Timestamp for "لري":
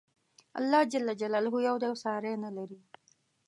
2.55-2.79